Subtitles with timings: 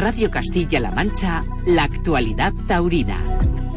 [0.00, 3.18] Radio Castilla-La Mancha, la actualidad taurina.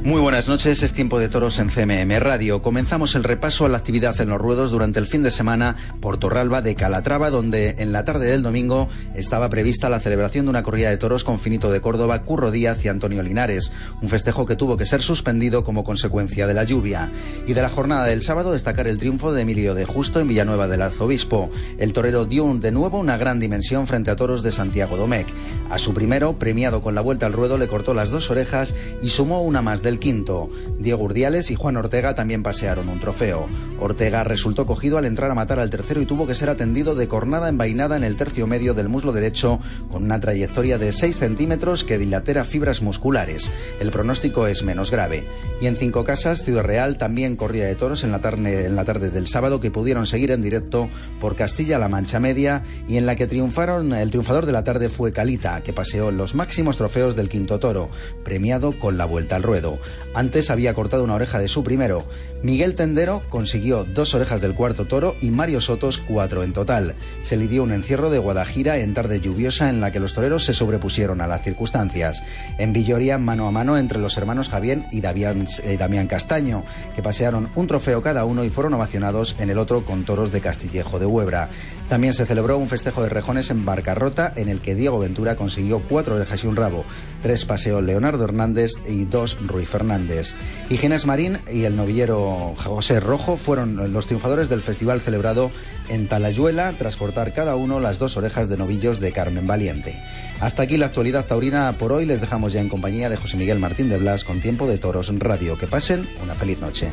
[0.03, 2.61] Muy buenas noches, es tiempo de toros en CMM Radio.
[2.61, 6.17] Comenzamos el repaso a la actividad en los ruedos durante el fin de semana por
[6.17, 10.61] Torralba de Calatrava, donde en la tarde del domingo estaba prevista la celebración de una
[10.61, 14.57] corrida de toros con Finito de Córdoba, Curro Díaz y Antonio Linares, un festejo que
[14.57, 17.09] tuvo que ser suspendido como consecuencia de la lluvia.
[17.47, 20.67] Y de la jornada del sábado destacar el triunfo de Emilio de Justo en Villanueva
[20.67, 21.49] del Arzobispo.
[21.77, 25.29] El torero dio de nuevo una gran dimensión frente a toros de Santiago Domecq.
[25.69, 29.07] A su primero, premiado con la vuelta al ruedo, le cortó las dos orejas y
[29.07, 30.49] sumó una más del quinto.
[30.79, 33.47] Diego Urdiales y Juan Ortega también pasearon un trofeo.
[33.79, 37.07] Ortega resultó cogido al entrar a matar al tercero y tuvo que ser atendido de
[37.07, 41.83] cornada envainada en el tercio medio del muslo derecho con una trayectoria de 6 centímetros
[41.83, 43.51] que dilatera fibras musculares.
[43.79, 45.27] El pronóstico es menos grave.
[45.59, 49.59] Y en Cinco Casas, Ciudad Real también corría de toros en la tarde del sábado
[49.59, 54.09] que pudieron seguir en directo por Castilla-La Mancha Media y en la que triunfaron, el
[54.09, 57.89] triunfador de la tarde fue Calita, que paseó los máximos trofeos del quinto toro,
[58.23, 59.79] premiado con la vuelta al ruedo.
[60.13, 62.05] Antes había cortado una oreja de su primero.
[62.43, 66.95] Miguel Tendero consiguió dos orejas del cuarto toro y Mario Sotos cuatro en total.
[67.21, 70.53] Se lidió un encierro de Guadajira en tarde lluviosa en la que los toreros se
[70.53, 72.23] sobrepusieron a las circunstancias.
[72.57, 76.63] En Villoria, mano a mano entre los hermanos Javier y Damián, eh, Damián Castaño,
[76.95, 80.41] que pasearon un trofeo cada uno y fueron ovacionados en el otro con toros de
[80.41, 81.49] Castillejo de Huebra.
[81.93, 85.83] También se celebró un festejo de rejones en Barcarrota en el que Diego Ventura consiguió
[85.87, 86.85] cuatro orejas y un rabo.
[87.21, 90.33] Tres paseó Leonardo Hernández y dos Ruy Fernández.
[90.71, 95.51] Y Ginés Marín y el novillero José Rojo fueron los triunfadores del festival celebrado
[95.87, 100.01] en Talayuela tras cortar cada uno las dos orejas de novillos de Carmen Valiente.
[100.39, 102.07] Hasta aquí la actualidad taurina por hoy.
[102.07, 105.13] Les dejamos ya en compañía de José Miguel Martín de Blas con Tiempo de Toros
[105.19, 105.59] Radio.
[105.59, 106.91] Que pasen una feliz noche.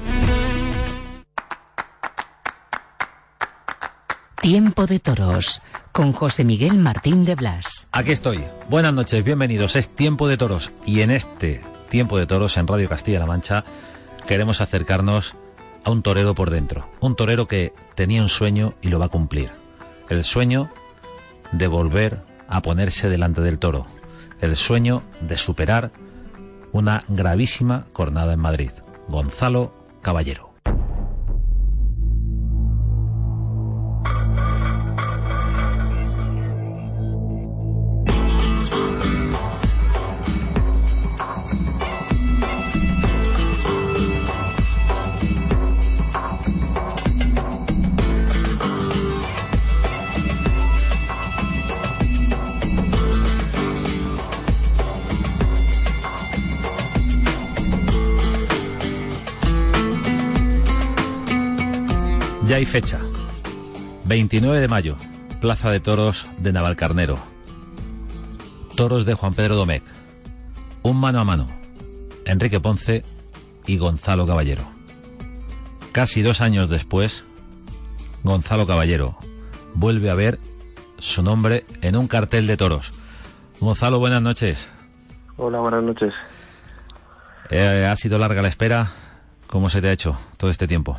[4.41, 5.61] Tiempo de toros
[5.93, 7.89] con José Miguel Martín de Blas.
[7.93, 8.43] Aquí estoy.
[8.71, 9.77] Buenas noches, bienvenidos.
[9.77, 13.65] Es Tiempo de Toros y en este Tiempo de Toros en Radio Castilla-La Mancha
[14.27, 15.35] queremos acercarnos
[15.85, 16.89] a un torero por dentro.
[17.01, 19.51] Un torero que tenía un sueño y lo va a cumplir.
[20.09, 20.71] El sueño
[21.53, 23.87] de volver a ponerse delante del toro.
[24.41, 25.91] El sueño de superar
[26.73, 28.71] una gravísima jornada en Madrid.
[29.07, 30.50] Gonzalo Caballero.
[62.61, 63.01] Hay fecha.
[64.05, 64.97] 29 de mayo,
[65.41, 67.19] Plaza de Toros de Navalcarnero.
[68.77, 69.83] Toros de Juan Pedro Domecq.
[70.83, 71.47] Un mano a mano.
[72.27, 73.03] Enrique Ponce
[73.67, 74.63] y Gonzalo Caballero.
[75.93, 77.25] Casi dos años después,
[78.25, 79.17] Gonzalo Caballero
[79.73, 80.39] vuelve a ver
[80.99, 82.93] su nombre en un cartel de toros.
[83.59, 84.69] Gonzalo, buenas noches.
[85.39, 86.13] Hola, buenas noches.
[87.49, 88.91] Eh, ¿Ha sido larga la espera?
[89.47, 90.99] ¿Cómo se te ha hecho todo este tiempo?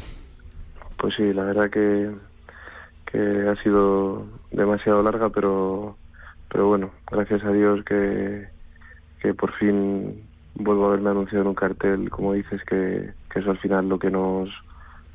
[1.02, 2.12] Pues sí, la verdad que,
[3.08, 5.98] que ha sido demasiado larga, pero,
[6.48, 8.48] pero bueno, gracias a Dios que,
[9.20, 10.22] que por fin
[10.54, 13.98] vuelvo a verme anunciado en un cartel, como dices, que, que eso al final lo
[13.98, 14.50] que nos,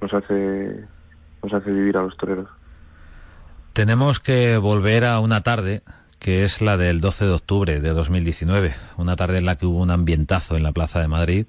[0.01, 0.85] nos hace
[1.45, 2.49] nos hace vivir a los toreros.
[3.73, 5.83] Tenemos que volver a una tarde
[6.19, 9.81] que es la del 12 de octubre de 2019, una tarde en la que hubo
[9.81, 11.47] un ambientazo en la Plaza de Madrid,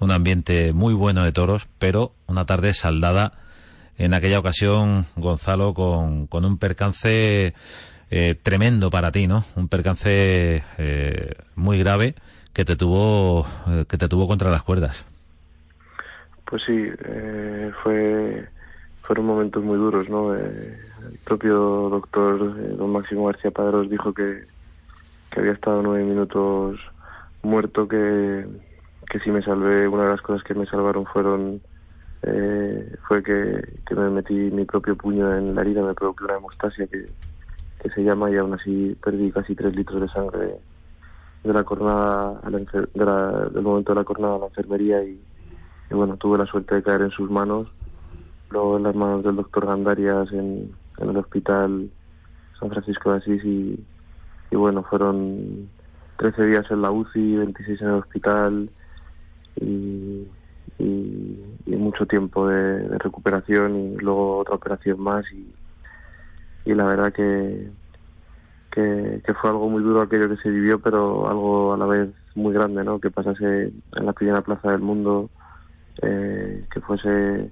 [0.00, 3.41] un ambiente muy bueno de toros, pero una tarde saldada
[3.98, 7.54] en aquella ocasión, Gonzalo, con, un percance
[8.10, 9.44] eh, tremendo para ti, ¿no?
[9.56, 12.14] Un percance eh, muy grave
[12.52, 15.04] que te tuvo eh, que te tuvo contra las cuerdas.
[16.44, 18.48] Pues sí, eh, fue
[19.02, 20.34] fueron momentos muy duros, ¿no?
[20.34, 20.78] Eh,
[21.10, 24.44] el propio doctor don Máximo García Padros dijo que,
[25.30, 26.78] que había estado nueve minutos
[27.42, 28.46] muerto, que,
[29.10, 31.60] que si me salvé, una de las cosas que me salvaron fueron
[32.22, 36.36] eh, fue que, que me metí mi propio puño en la herida, me provocó una
[36.36, 37.10] hemostasia que,
[37.80, 40.60] que se llama y aún así perdí casi tres litros de sangre
[41.44, 44.46] de la jornada a la enfer- de la- del momento de la jornada a la
[44.46, 45.24] enfermería y,
[45.90, 47.68] y bueno tuve la suerte de caer en sus manos
[48.50, 51.90] luego en las manos del doctor Gandarias en, en el hospital
[52.58, 53.86] San Francisco de Asís y,
[54.50, 55.70] y bueno fueron
[56.16, 58.70] 13 días en la UCI 26 en el hospital
[59.56, 60.28] y,
[60.78, 65.52] y, mucho tiempo de, recuperación y luego otra operación más y,
[66.64, 67.70] y la verdad que,
[68.70, 72.54] que, fue algo muy duro aquello que se vivió, pero algo a la vez muy
[72.54, 73.00] grande, ¿no?
[73.00, 75.30] Que pasase en la primera plaza del mundo,
[76.02, 77.50] eh, que fuese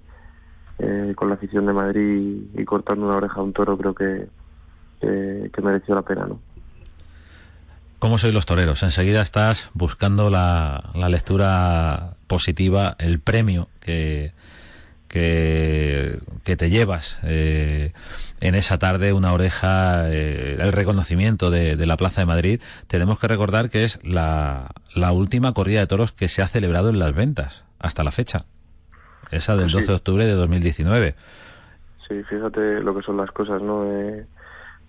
[0.79, 4.29] eh, con la afición de Madrid y, cortando una oreja a un toro, creo que,
[5.01, 6.41] que mereció la pena, ¿no?
[8.01, 8.83] ¿Cómo sois los toreros?
[8.83, 14.33] Enseguida estás buscando la, la lectura positiva, el premio que,
[15.07, 17.93] que, que te llevas eh,
[18.41, 22.61] en esa tarde, una oreja, eh, el reconocimiento de, de la Plaza de Madrid.
[22.87, 26.89] Tenemos que recordar que es la, la última corrida de toros que se ha celebrado
[26.89, 28.47] en las ventas hasta la fecha.
[29.31, 29.75] Esa del Sí.
[29.75, 31.15] 12 de octubre de 2019.
[32.09, 33.85] Sí, fíjate lo que son las cosas, ¿no?
[33.87, 34.27] Eh,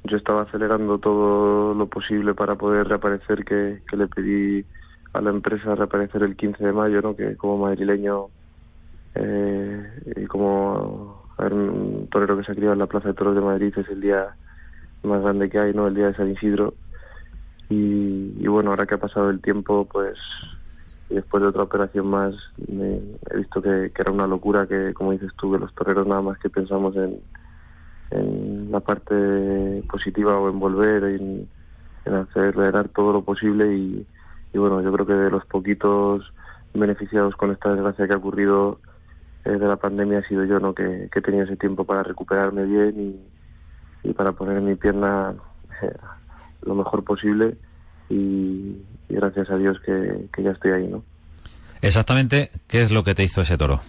[0.03, 4.67] yo estaba acelerando todo lo posible para poder reaparecer, que, que le pedí
[5.13, 7.15] a la empresa reaparecer el 15 de mayo, ¿no?
[7.15, 8.31] Que como madrileño
[9.15, 11.27] eh, y como
[12.09, 14.35] torero que se ha criado en la Plaza de Toros de Madrid es el día
[15.03, 15.87] más grande que hay, ¿no?
[15.87, 16.75] El día de San Isidro.
[17.69, 20.19] Y, y bueno, ahora que ha pasado el tiempo, pues
[21.09, 22.35] después de otra operación más
[22.67, 26.07] me- he visto que, que era una locura que como dices tú que los toreros
[26.07, 27.23] nada más que pensamos en,
[28.11, 31.47] en la parte positiva o en volver en,
[32.05, 34.05] en acelerar todo lo posible y,
[34.53, 36.33] y bueno yo creo que de los poquitos
[36.73, 38.79] beneficiados con esta desgracia que ha ocurrido
[39.45, 42.03] eh, de la pandemia ha sido yo no que, que he tenido ese tiempo para
[42.03, 43.21] recuperarme bien
[44.03, 45.33] y, para poner mi pierna
[45.81, 45.93] eh,
[46.63, 47.55] lo mejor posible
[48.09, 48.77] y,
[49.07, 51.03] y gracias a Dios que, que ya estoy ahí, ¿no?
[51.81, 53.81] Exactamente, ¿qué es lo que te hizo ese toro?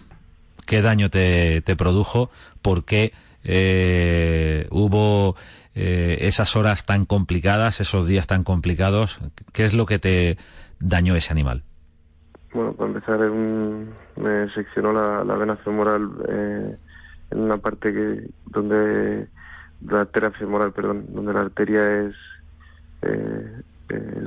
[0.66, 2.30] ¿Qué daño te, te produjo?
[2.62, 3.12] ¿Por qué
[3.44, 5.36] eh, hubo
[5.74, 9.18] eh, esas horas tan complicadas, esos días tan complicados?
[9.52, 10.36] ¿Qué es lo que te
[10.80, 11.62] dañó ese animal?
[12.52, 13.20] Bueno, para empezar,
[14.16, 16.76] me seccionó la, vena femoral eh,
[17.30, 19.26] en una parte que donde
[19.86, 22.14] la arteria femoral, perdón, donde la arteria es,
[23.02, 23.62] eh,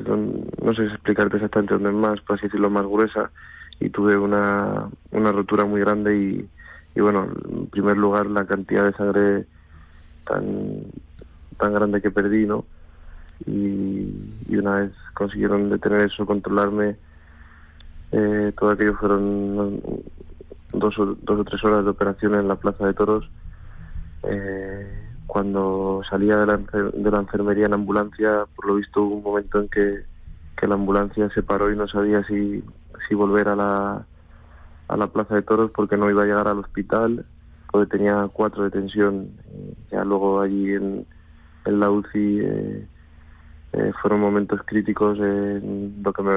[0.06, 3.32] don- no sé explicarte exactamente dónde es más, por así decirlo, más gruesa,
[3.80, 6.50] y tuve una, una rotura muy grande y,
[6.96, 9.48] y bueno, en primer lugar la cantidad de sangre
[10.26, 10.84] tan,
[11.58, 12.66] tan grande que perdí, ¿no?
[13.46, 16.98] Y, una vez consiguieron detener eso, controlarme,
[18.12, 19.82] eh, todo aquello fueron
[20.72, 23.30] dos, o- dos o tres horas de operación en la plaza de toros.
[24.24, 29.24] Eh, cuando salía de la, de la enfermería en ambulancia, por lo visto hubo un
[29.24, 30.06] momento en que,
[30.56, 32.64] que la ambulancia se paró y no sabía si,
[33.08, 34.08] si volver a la,
[34.88, 37.25] a la plaza de toros porque no iba a llegar al hospital,
[37.72, 39.32] porque tenía cuatro de tensión.
[39.48, 41.06] Eh, ya luego allí en,
[41.65, 42.88] en la UCI eh,
[43.74, 46.34] eh, fueron momentos críticos en lo que me,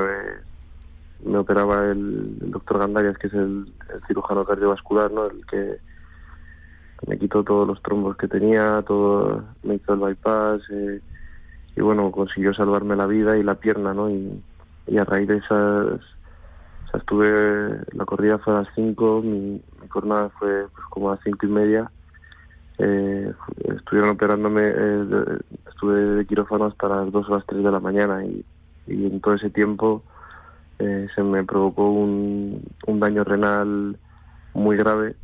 [1.24, 5.26] me operaba el, doctor Gandarias, que es el, el cirujano cardiovascular, ¿no?
[5.26, 5.78] El que
[7.06, 11.00] me quitó todos los trombos que tenía, todo, me hizo el bypass, eh,
[11.76, 14.10] y bueno, consiguió salvarme la vida y la pierna, ¿no?
[14.10, 14.42] Y,
[14.88, 16.00] y a raíz de esas,
[16.88, 21.10] o sea, estuve, la corrida fue a las 5, mi, mi jornada fue pues como
[21.10, 21.90] a las cinco y media,
[22.78, 23.32] eh,
[23.76, 28.24] estuvieron operándome, eh, estuve de quirófano hasta las 2 o las 3 de la mañana
[28.24, 28.42] y,
[28.86, 30.02] y en todo ese tiempo
[30.78, 33.98] eh, se me provocó un, un daño renal
[34.54, 35.14] muy grave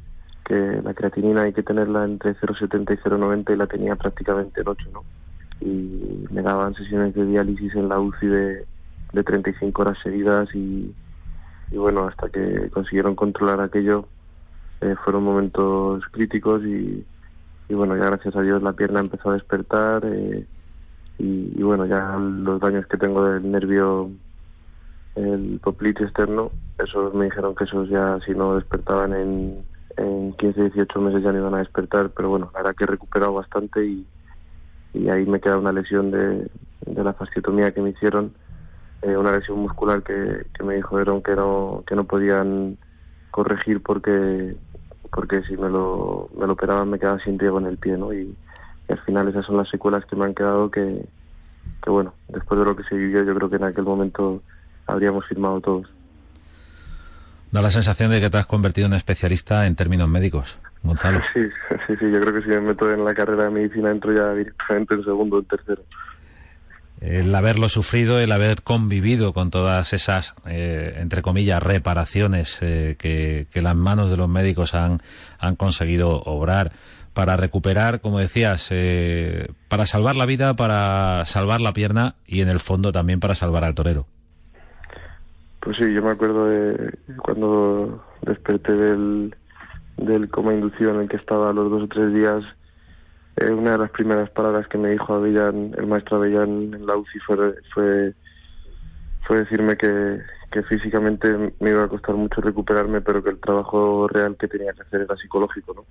[0.44, 4.68] que la creatinina hay que tenerla entre 0,70 y 0,90 y la tenía prácticamente en
[4.68, 5.04] 8, ¿no?
[5.61, 8.66] Y me daban sesiones de diálisis en la UCI de,
[9.14, 10.94] de 35 horas seguidas y,
[11.75, 14.07] y bueno, hasta que consiguieron controlar aquello
[14.81, 17.04] eh, fueron momentos críticos y,
[17.69, 20.47] y bueno, ya gracias a Dios la pierna empezó a despertar eh,
[21.19, 24.11] y, bueno, ya los daños que tengo del nervio
[25.16, 29.64] el poplite externo, esos me dijeron que esos ya si no despertaban en,
[29.97, 33.33] en 15, 18 meses ya no iban a despertar, pero bueno, verdad que he recuperado
[33.33, 34.07] bastante y,
[35.11, 36.49] ahí me queda una lesión de
[36.87, 38.33] la fasciotomía que me hicieron,
[39.04, 42.78] eh, una lesión muscular que, que me dijeron que no, que no podían
[43.30, 44.56] corregir porque
[45.11, 48.12] porque si me lo, me lo operaban me quedaba sin riego en el pie, ¿no?
[48.12, 48.37] Y,
[48.88, 51.06] y al final esas son las secuelas que me han quedado que,
[51.82, 54.42] que, bueno, después de lo que se vivió yo creo que en aquel momento
[54.87, 55.87] habríamos firmado todos.
[57.52, 61.20] Da la sensación de que te has convertido en especialista en términos médicos, Gonzalo.
[61.32, 61.49] Sí,
[61.87, 64.34] sí, sí, yo creo que si me meto en la carrera de medicina entro ya
[64.34, 65.82] directamente en segundo o en tercero.
[67.01, 73.47] El haberlo sufrido, el haber convivido con todas esas, eh, entre comillas, reparaciones eh, que,
[73.61, 75.03] las manos de los médicos han,
[75.39, 76.73] han conseguido obrar
[77.15, 82.49] para recuperar, como decías, eh, para salvar la vida, para salvar la pierna y en
[82.49, 84.07] el fondo también para salvar al torero.
[85.61, 89.35] Pues sí, yo me acuerdo de cuando desperté del,
[89.97, 92.45] del coma inducido en el que estaba los dos o tres días
[93.37, 96.97] eh, una de las primeras palabras que me dijo Avellán, el maestro Avellán en la
[96.97, 98.14] UCI fue, fue,
[99.26, 100.21] fue decirme que,
[100.53, 104.73] que físicamente me iba a costar mucho recuperarme, pero que el trabajo real que tenía
[104.73, 105.85] que hacer era psicológico, ¿no?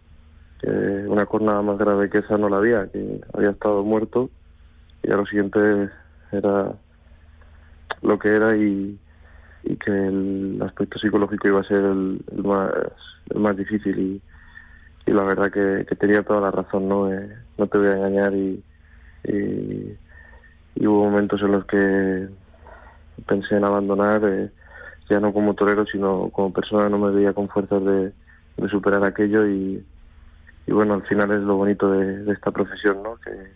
[0.59, 4.29] Que una jornada más grave que esa no la había, que había estado muerto
[5.03, 5.89] y a lo siguiente
[6.31, 6.73] era
[8.01, 8.97] lo que era y,
[9.63, 12.71] y que el aspecto psicológico iba a ser el, el más,
[13.31, 14.21] el más difícil y
[15.05, 17.11] y la verdad que, tenía toda la razón, ¿no?
[17.11, 18.63] Eh, no te voy a engañar y,
[19.25, 22.27] y, hubo momentos en los que
[23.25, 24.49] pensé en abandonar, eh,
[25.09, 28.11] ya no como torero, sino como persona, no me veía con fuerzas de,
[28.69, 29.85] superar aquello y,
[30.67, 33.17] y, bueno, al final es lo bonito de, esta profesión, ¿no?
[33.17, 33.51] Que,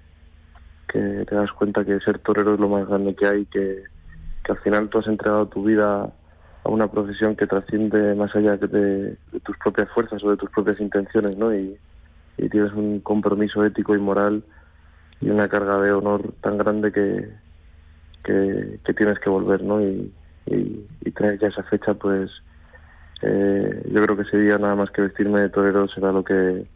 [0.89, 3.84] que te das cuenta que ser torero es lo más grande que hay, que,
[4.44, 6.12] que al final tú has entregado tu vida
[6.67, 10.50] a una profesión que trasciende más allá de, de, tus propias fuerzas o de tus
[10.50, 11.55] propias intenciones, ¿no?
[11.55, 11.77] Y,
[12.51, 14.43] tienes un compromiso ético y moral
[15.21, 17.29] y una carga de honor tan grande que,
[18.24, 19.81] que, tienes que volver, ¿no?
[19.81, 20.13] Y,
[20.45, 22.29] y, tener ya esa fecha, pues
[23.24, 26.67] eh, yo creo que ese día nada más que vestirme de torero será lo que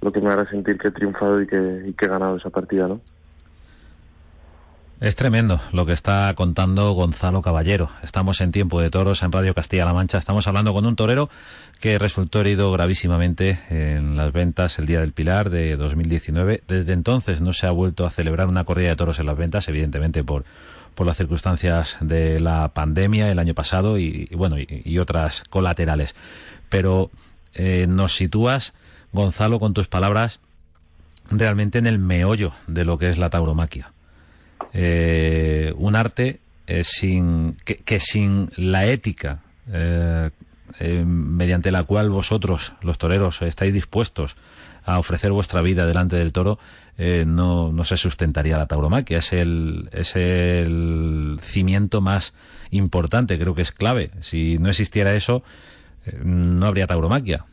[0.00, 2.50] lo que me hará sentir que he triunfado y que, y que he ganado esa
[2.50, 3.00] partida, ¿no?
[4.98, 7.90] Es tremendo lo que está contando Gonzalo Caballero.
[8.02, 10.16] Estamos en tiempo de toros en Radio Castilla-La Mancha.
[10.16, 11.28] Estamos hablando con un torero
[11.80, 16.62] que resultó herido gravísimamente en las ventas el Día del Pilar de 2019.
[16.66, 19.68] Desde entonces no se ha vuelto a celebrar una corrida de toros en las ventas,
[19.68, 20.46] evidentemente por,
[20.94, 26.14] por las circunstancias de la pandemia el año pasado y, bueno, y, y, otras colaterales.
[26.70, 27.10] Pero
[27.52, 28.72] eh, nos sitúas,
[29.12, 30.40] Gonzalo, con tus palabras,
[31.30, 33.92] realmente en el meollo de lo que es la tauromaquia
[34.78, 39.38] eh, un arte eh, sin que, sin la ética
[39.72, 40.30] eh,
[40.80, 44.36] eh, mediante la cual vosotros, los toreros, estáis dispuestos
[44.84, 46.58] a ofrecer vuestra vida delante del toro,
[46.98, 49.18] no, no se sustentaría la tauromaquia.
[49.18, 52.34] Es el, es el cimiento más
[52.70, 54.12] importante, creo que es clave.
[54.20, 55.42] Si no existiera eso,
[56.24, 57.44] no habría tauromaquia.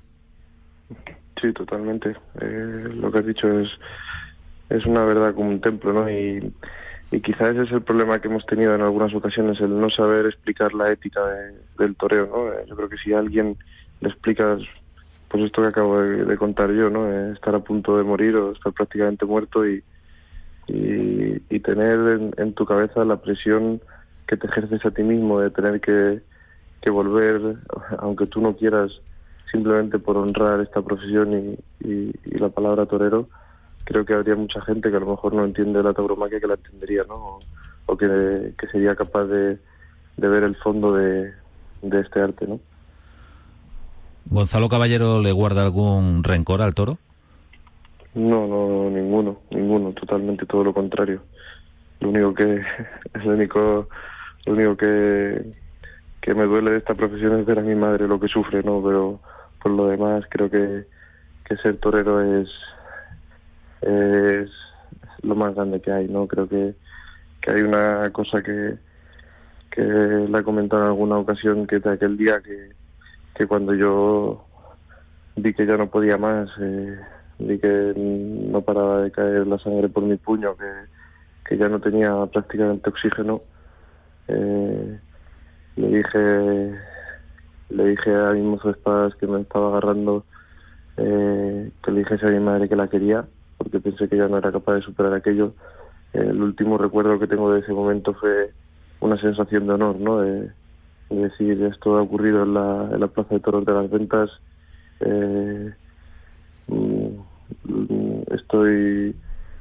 [1.41, 2.15] Sí, totalmente.
[2.39, 3.69] lo que has dicho es,
[4.69, 6.09] es una verdad como un templo, ¿no?
[6.09, 6.53] Y
[7.13, 10.25] y quizá ese es el problema que hemos tenido en algunas ocasiones, el no saber
[10.25, 12.51] explicar la ética de, del toreo, ¿no?
[12.51, 13.55] Eh, yo creo que si a alguien
[14.01, 14.61] le explicas,
[15.27, 17.07] pues esto que acabo de, contar yo, ¿no?
[17.11, 19.83] Eh, estar a punto de morir o estar prácticamente muerto y,
[20.67, 23.79] y, tener en, tu cabeza la presión
[24.27, 26.19] que te ejerces a ti mismo de tener que,
[26.81, 27.57] que volver,
[27.99, 28.91] aunque tú no quieras,
[29.51, 33.29] simplemente por honrar esta profesión y, y la palabra torero,
[33.83, 36.55] creo que habría mucha gente que a lo mejor no entiende la tauromaquia que la
[36.55, 37.15] entendería, ¿no?
[37.15, 37.39] O,
[37.85, 39.57] o que, que, sería capaz de,
[40.17, 41.33] de ver el fondo de,
[41.81, 42.59] de, este arte, ¿no?
[44.25, 46.97] ¿Gonzalo Caballero le guarda algún rencor al toro?
[48.15, 51.21] No, no, ninguno, ninguno, totalmente todo lo contrario.
[51.99, 52.61] Lo único que
[53.13, 53.89] es lo único,
[54.45, 55.43] lo único que,
[56.21, 58.81] que me duele de esta profesión es ver a mi madre lo que sufre, ¿no?
[58.81, 59.19] Pero
[59.61, 60.85] por lo demás creo que,
[61.45, 62.49] que ser torero es,
[63.83, 64.49] es
[65.21, 66.27] lo más grande que hay, ¿no?
[66.27, 66.75] Creo que,
[67.41, 68.77] que hay una cosa que,
[69.71, 72.71] que la he comentado en alguna ocasión, que de aquel día que,
[73.35, 74.45] que cuando yo
[75.35, 76.99] vi que ya no podía más, eh,
[77.39, 80.71] vi que no paraba de caer la sangre por mi puño, que,
[81.45, 83.41] que ya no tenía prácticamente oxígeno,
[84.27, 84.99] eh,
[85.75, 86.79] le dije
[87.69, 90.25] le dije a mi mozo de espadas que me estaba agarrando
[90.97, 93.25] eh, que le dijese a mi madre que la quería
[93.63, 95.53] porque pensé que ya no era capaz de superar aquello.
[96.11, 98.51] El último recuerdo que tengo de ese momento fue
[98.99, 100.19] una sensación de honor, ¿no?
[100.19, 100.51] De,
[101.09, 104.29] de decir, esto ha ocurrido en la, en la Plaza de Toros de las Ventas,
[104.99, 105.73] eh,
[106.67, 107.07] mm,
[108.33, 109.15] estoy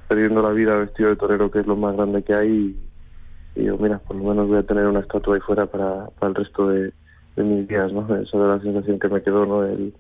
[0.09, 3.65] perdiendo la vida vestido de torero, que es lo más grande que hay, y, y
[3.65, 6.35] digo, mira, por lo menos voy a tener una estatua ahí fuera para, para el
[6.35, 6.93] resto de,
[7.37, 8.03] mis días, ¿no?
[8.15, 9.65] Esa era la sensación que me quedó, ¿no?
[9.65, 9.95] El,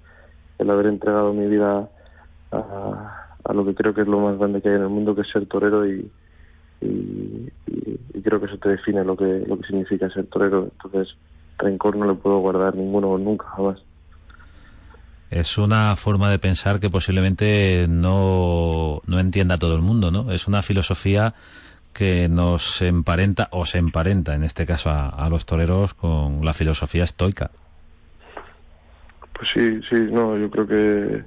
[0.58, 1.88] el haber entregado mi vida
[2.52, 5.14] a, a lo que creo que es lo más grande que hay en el mundo,
[5.14, 6.10] que es ser torero y,
[6.80, 10.70] y, y- y creo que eso te define lo que, lo que significa ser torero.
[10.72, 11.16] Entonces,
[11.58, 13.78] rencor no le puedo guardar ninguno nunca, jamás.
[15.30, 20.30] Es una forma de pensar que posiblemente no, no entienda todo el mundo, ¿no?
[20.30, 21.34] Es una filosofía
[21.94, 26.52] que nos emparenta, o se emparenta en este caso a, a los toreros con la
[26.52, 27.50] filosofía estoica.
[29.32, 31.24] Pues sí, sí, no, yo creo que,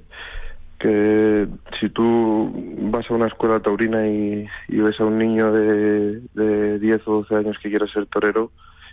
[0.78, 1.48] que
[1.80, 2.52] si tú
[2.90, 7.36] vas a una escuela taurina y, ves a un niño de, de 10 o 12
[7.36, 8.50] años que quiere ser torero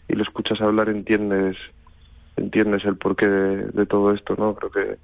[0.07, 1.57] y lo escuchas hablar, entiendes
[2.35, 4.55] entiendes el porqué de, todo esto, ¿no?
[4.55, 4.97] Creo que,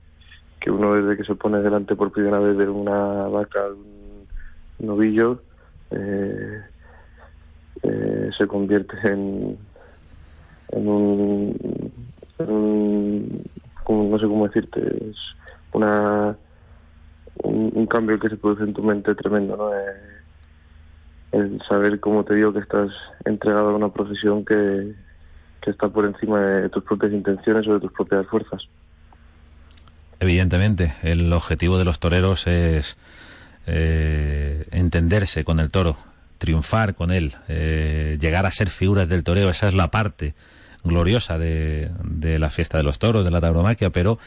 [0.59, 5.41] que uno desde que se pone delante por primera vez de una vaca, un novillo,
[5.91, 6.61] eh,
[7.83, 9.57] eh, se convierte en,
[10.69, 11.55] en un,
[13.89, 15.17] no sé cómo decirte, es
[15.73, 16.35] una
[17.43, 19.73] un, cambio que se produce en tu mente tremendo, ¿no?
[19.73, 20.19] Eh,
[21.31, 22.89] el saber, como te digo, que estás
[23.25, 24.93] entregado a una profesión que,
[25.61, 28.63] que está por encima de tus propias intenciones o de tus propias fuerzas.
[30.19, 32.97] Evidentemente, el objetivo de los toreros es
[33.67, 35.95] eh, entenderse con el toro,
[36.39, 39.49] triunfar con él, eh, llegar a ser figuras del toreo.
[39.49, 40.33] Esa es la parte
[40.83, 44.17] gloriosa de, de la fiesta de los toros, de la tauromaquia, pero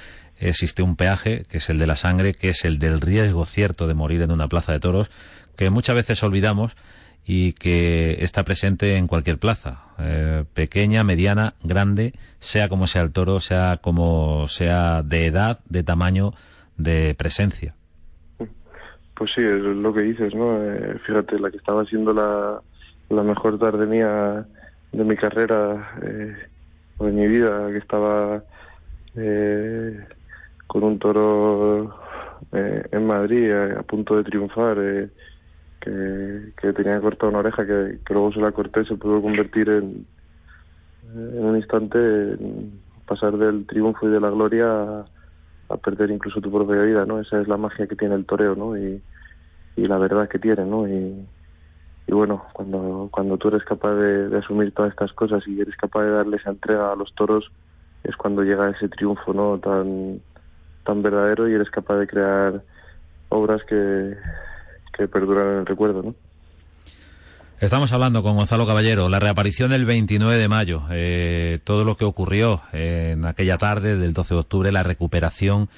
[0.48, 3.86] existe un peaje, que es el de la sangre, que es el del riesgo cierto
[3.86, 5.10] de morir en una plaza de toros,
[5.56, 6.76] que muchas veces olvidamos
[7.24, 13.12] y que está presente en cualquier plaza, eh, pequeña, mediana, grande, sea como sea el
[13.12, 16.32] toro, sea como sea de edad, de tamaño,
[16.76, 17.74] de presencia.
[19.14, 20.60] Pues sí, es lo que dices, ¿no?
[20.64, 22.60] Eh, fíjate, la que estaba siendo la,
[23.08, 24.44] la mejor tarde mía
[24.90, 26.34] de mi carrera eh,
[26.98, 28.42] de mi vida, que estaba
[29.16, 29.98] eh,
[30.72, 31.94] con un toro
[32.50, 35.10] eh, en Madrid eh, a punto de triunfar, eh,
[35.78, 39.68] que, que tenía cortada una oreja, que, que luego se la corté, se pudo convertir
[39.68, 40.06] en,
[41.14, 42.38] en un instante
[43.04, 45.04] pasar del triunfo y de la gloria a,
[45.68, 47.20] a perder incluso tu propia vida, ¿no?
[47.20, 48.74] Esa es la magia que tiene el toreo, ¿no?
[48.74, 49.02] Y,
[49.76, 50.88] y la verdad que tiene, ¿no?
[50.88, 51.28] Y,
[52.06, 55.76] y bueno, cuando, cuando tú eres capaz de, de asumir todas estas cosas y eres
[55.76, 57.52] capaz de darle esa entrega a los toros,
[58.04, 59.58] es cuando llega ese triunfo, ¿no?
[59.58, 60.22] Tan,
[60.84, 62.62] tan verdadero y eres capaz de crear
[63.28, 64.16] obras que,
[64.96, 66.14] que perduran en el recuerdo, ¿no?
[67.62, 72.04] Estamos hablando con Gonzalo Caballero, la reaparición el 29 de mayo, eh, todo lo que
[72.04, 75.68] ocurrió en aquella tarde del 12 de octubre, la recuperación.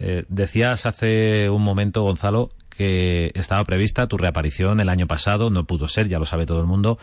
[0.00, 5.62] Eh, decías hace un momento, Gonzalo, que estaba prevista tu reaparición el año pasado, no
[5.62, 6.98] pudo ser, ya lo sabe todo el mundo,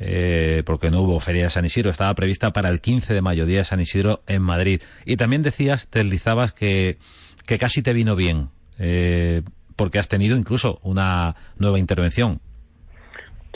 [0.00, 3.46] eh, porque no hubo Feria de San Isidro, estaba prevista para el 15 de mayo,
[3.46, 4.82] Día de San Isidro, en Madrid.
[5.04, 6.98] Y también decías, te deslizabas que,
[7.46, 9.42] que casi te vino bien, eh,
[9.76, 12.40] porque has tenido incluso una nueva intervención.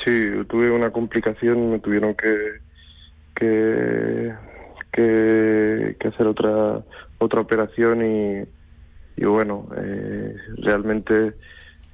[0.05, 2.63] Sí, tuve una complicación, me tuvieron que
[3.35, 4.33] que,
[4.93, 6.85] que, que hacer otra
[7.19, 11.35] otra operación y, y bueno, eh, realmente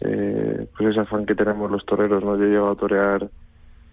[0.00, 2.36] eh, pues ese afán que tenemos los toreros, ¿no?
[2.36, 3.30] Yo he llegado a torear,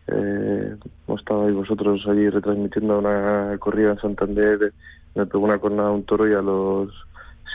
[0.08, 4.74] eh, como estabais vosotros allí retransmitiendo una corrida en Santander,
[5.16, 6.94] me pegó una cornada a un toro y a los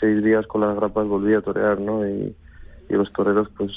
[0.01, 2.07] seis días con las grapas volví a torear, ¿no?
[2.07, 2.37] Y,
[2.89, 3.73] los toreros pues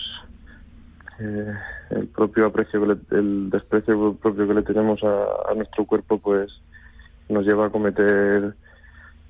[1.19, 1.53] eh,
[1.91, 6.17] el propio aprecio que le- el desprecio propio que le tenemos a, a nuestro cuerpo
[6.19, 6.51] pues
[7.29, 8.55] nos lleva a cometer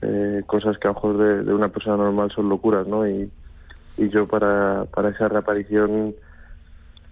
[0.01, 3.31] eh, cosas que a mejor de, de una persona normal son locuras no y,
[3.97, 6.15] y yo para, para esa reaparición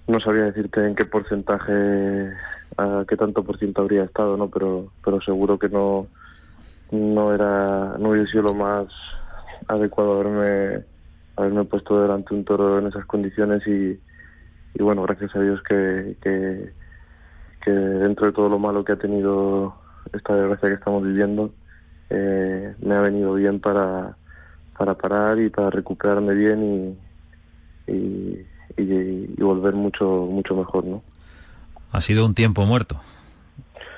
[0.07, 2.31] no sabría decirte en qué porcentaje
[2.77, 6.07] a qué tanto por ciento habría estado no pero pero seguro que no
[6.91, 8.87] no era no hubiese sido lo más
[9.67, 10.85] adecuado haberme
[11.35, 13.99] haberme puesto delante un toro en esas condiciones y
[14.75, 19.75] y bueno, gracias a Dios que, que, dentro de todo lo malo que ha tenido
[20.11, 21.53] esta desgracia que estamos viviendo,
[22.09, 24.17] eh, me ha venido bien para,
[24.77, 26.97] para parar y para recuperarme bien
[27.87, 28.45] y,
[28.77, 31.01] y- y volver mucho, mucho mejor, ¿no?
[31.91, 32.99] Ha sido un tiempo muerto.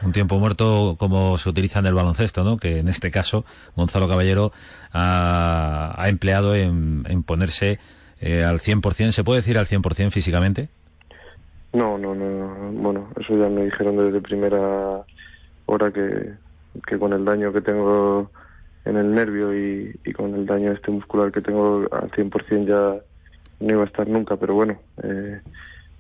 [0.02, 2.58] Un tiempo muerto como se utiliza en el baloncesto, ¿no?
[2.58, 4.52] Que en este caso Gonzalo Caballero
[4.92, 7.80] ha, ha empleado en, en ponerse
[8.20, 9.12] eh, al 100%.
[9.12, 10.70] ¿Se puede decir al 100% físicamente?
[11.74, 12.72] No, no, no, no.
[12.82, 15.02] Bueno, eso ya me dijeron desde primera
[15.66, 16.34] hora que,
[16.88, 18.30] que con el daño que tengo
[18.86, 23.02] en el nervio y, y con el daño este muscular que tengo al 100% ya
[23.60, 25.41] no iba a estar nunca, pero bueno, eh,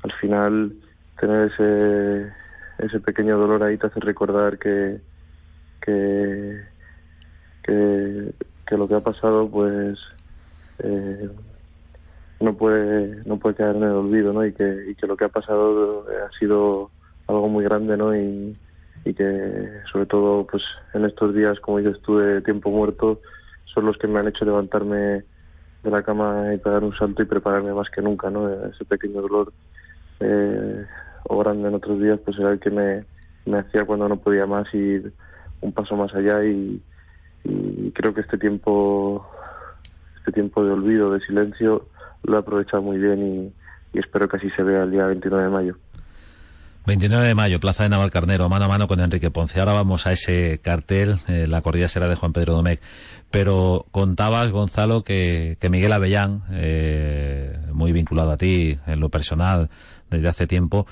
[0.03, 0.73] al final
[1.19, 2.31] tener ese,
[2.79, 4.99] ese pequeño dolor ahí te hace recordar que,
[5.81, 6.61] que,
[7.63, 9.97] que, lo que ha pasado, pues
[10.79, 11.29] eh,
[12.41, 14.45] no puede no puede quedar en el olvido, ¿no?
[14.45, 16.91] Y que, y que lo que ha pasado ha sido
[17.27, 18.15] algo muy grande, ¿no?
[18.15, 18.57] Y,
[19.05, 20.63] y que sobre todo, pues
[20.93, 23.21] en estos días, como yo estuve tiempo muerto,
[23.73, 25.23] son los que me han hecho levantarme
[25.85, 28.49] de la cama y pegar un salto y prepararme más que nunca, ¿no?
[28.49, 29.53] Ese pequeño dolor
[30.19, 30.85] eh,
[31.29, 33.05] grande en otros días, pues era el que me,
[33.45, 35.13] me hacía cuando no podía más ir
[35.61, 36.81] un paso más allá y,
[37.43, 39.25] y creo que este tiempo
[40.17, 41.87] este tiempo de olvido, de silencio,
[42.23, 45.43] lo he aprovechado muy bien y, y espero que así se vea el día 29
[45.43, 45.77] de mayo.
[46.85, 49.59] 29 de mayo, Plaza de Navalcarnero, mano a mano con Enrique Ponce.
[49.59, 52.79] Ahora vamos a ese cartel, eh, la corrida será de Juan Pedro Domecq.
[53.31, 59.71] Pero contabas, Gonzalo, que, que Miguel Avellán, eh, muy vinculado a ti en lo personal
[60.11, 60.85] desde hace tiempo,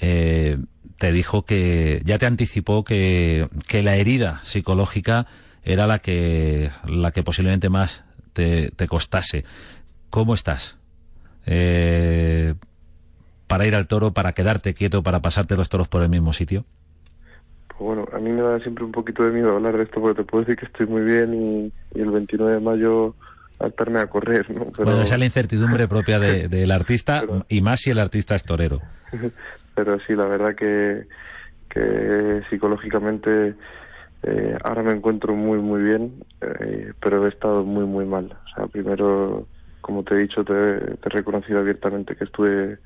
[0.00, 0.58] eh,
[0.98, 5.28] te dijo que ya te anticipó que, que la herida psicológica
[5.62, 9.44] era la que, la que posiblemente más te, te costase.
[10.10, 10.76] ¿Cómo estás?
[11.46, 12.54] Eh,
[13.52, 16.64] para ir al toro, para quedarte quieto, para pasarte los toros por el mismo sitio?
[17.68, 20.22] Pues bueno, a mí me da siempre un poquito de miedo hablar de esto porque
[20.22, 23.14] te puedo decir que estoy muy bien y, y el 29 de mayo
[23.58, 24.72] altarme a correr, ¿no?
[24.72, 24.84] Pero...
[24.84, 27.44] Bueno, esa es la incertidumbre propia de, del artista Pero...
[27.46, 28.80] y más si el artista es torero.
[29.74, 31.06] Pero sí, la verdad que,
[31.68, 33.54] que psicológicamente
[34.22, 38.34] eh, ahora me encuentro muy, muy bien, eh, pero he estado muy, muy mal.
[38.46, 39.46] O sea, primero,
[39.82, 42.78] como te he dicho, te, te he reconocido abiertamente que estuve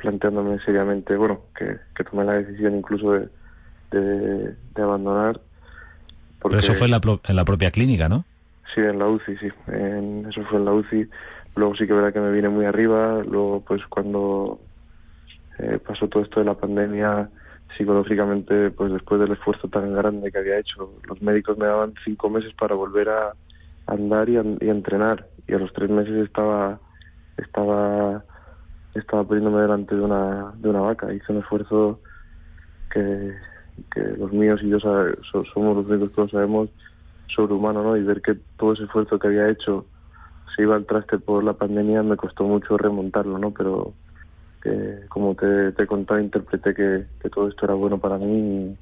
[0.00, 3.28] planteándome seriamente, bueno, que, que tomé la decisión incluso de,
[3.90, 5.40] de, de abandonar.
[6.40, 8.24] Porque, Pero eso fue en la, en la, propia clínica, ¿no?
[8.74, 9.48] Sí, en la UCI, sí.
[9.68, 11.08] En, eso fue en la UCI.
[11.56, 13.22] Luego sí que verá que me vine muy arriba.
[13.28, 14.60] Luego, pues cuando
[15.58, 17.28] eh, pasó todo esto de la pandemia,
[17.76, 22.30] psicológicamente, pues después del esfuerzo tan grande que había hecho, los médicos me daban cinco
[22.30, 23.34] meses para volver a
[23.86, 25.26] andar y a, y a entrenar.
[25.46, 26.80] Y a los tres meses estaba
[27.36, 28.24] estaba
[28.94, 31.12] estaba poniéndome delante de una, de una vaca.
[31.12, 32.00] Hice un esfuerzo
[32.92, 33.34] que,
[33.94, 36.70] que los míos y yo sabe, so, somos los únicos que lo sabemos
[37.34, 37.96] sobrehumano, ¿no?
[37.96, 39.86] Y ver que todo ese esfuerzo que había hecho
[40.54, 43.52] se iba al traste por la pandemia me costó mucho remontarlo, ¿no?
[43.52, 43.94] Pero
[44.62, 48.76] que, como te, te he contado, interpreté que, que todo esto era bueno para mí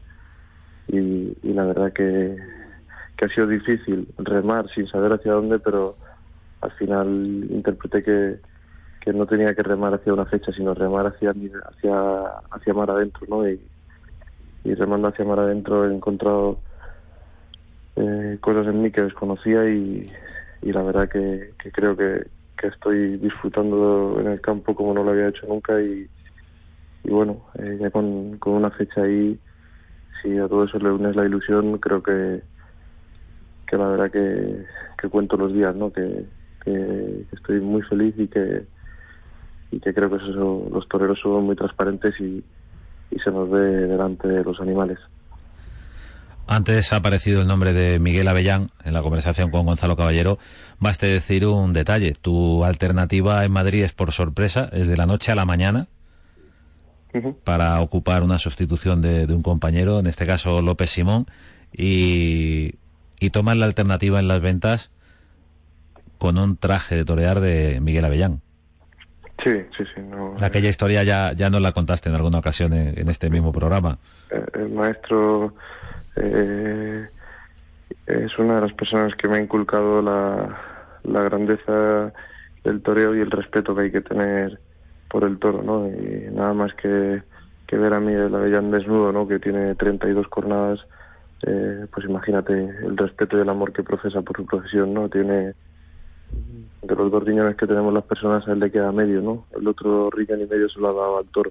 [0.88, 2.36] y, y, y la verdad que,
[3.16, 5.94] que ha sido difícil remar sin saber hacia dónde, pero
[6.62, 8.40] al final interpreté que,
[9.12, 13.48] no tenía que remar hacia una fecha, sino remar hacia hacia hacia mar adentro, ¿no?
[13.48, 13.60] Y,
[14.74, 16.58] remando hacia mar adentro he encontrado
[17.96, 20.06] eh, cosas en mí que desconocía y,
[20.62, 22.26] la verdad que, creo que,
[22.58, 26.06] que, estoy disfrutando en el campo como no lo había hecho nunca y,
[27.04, 29.38] bueno, eh, ya con, una fecha ahí,
[30.20, 32.42] si a todo eso le unes la ilusión, creo que,
[33.66, 35.90] que la verdad que, cuento los días, ¿no?
[35.90, 36.26] Que
[37.32, 38.66] estoy muy feliz y que
[39.70, 42.42] y que creo que eso, los toreros son muy transparentes y,
[43.10, 44.98] y se nos ve delante de los animales.
[46.46, 50.38] Antes ha aparecido el nombre de Miguel Avellán en la conversación con Gonzalo Caballero.
[50.80, 52.14] Baste decir un detalle.
[52.14, 55.88] Tu alternativa en Madrid es por sorpresa, es de la noche a la mañana
[57.12, 57.36] uh -huh.
[57.44, 61.26] para ocupar una sustitución de, de, un compañero, en este caso López Simón,
[61.70, 62.76] y,
[63.20, 64.90] y tomas la alternativa en las ventas
[66.16, 68.40] con un traje de torear de Miguel Avellán.
[69.42, 70.00] Sí, sí, sí.
[70.00, 73.52] No, Aquella historia ya, ya nos la contaste en alguna ocasión en, en este mismo
[73.52, 73.98] programa.
[74.52, 75.54] El maestro
[76.16, 77.06] eh,
[78.06, 80.58] es una de las personas que me ha inculcado la,
[81.04, 82.12] la grandeza
[82.64, 84.58] del toreo y el respeto que hay que tener
[85.08, 85.88] por el toro, ¿no?
[85.88, 87.22] Y nada más que,
[87.66, 89.26] que ver a Miguel Avellán desnudo, ¿no?
[89.26, 90.80] Que tiene 32 cornadas,
[91.46, 95.08] eh, pues imagínate el respeto y el amor que profesa por su profesión, ¿no?
[95.08, 95.54] Tiene
[96.82, 99.44] de los dos riñones que tenemos las personas a él le queda medio, ¿no?
[99.56, 101.50] El otro riñón y medio se lo ha dado al toro.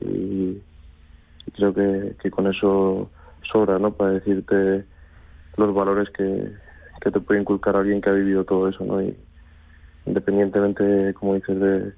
[0.00, 0.60] Y
[1.54, 3.10] creo que, con eso
[3.50, 3.92] sobra, ¿no?
[3.92, 4.84] Para decirte
[5.56, 6.52] los valores que,
[7.00, 9.00] que te puede inculcar alguien que ha vivido todo eso, ¿no?
[9.00, 9.16] Y
[10.06, 11.92] independientemente, como dices, de,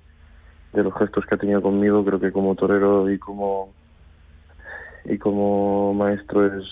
[0.73, 3.73] de los gestos que ha tenido conmigo, creo que como torero y como
[5.09, 6.65] y como maestro es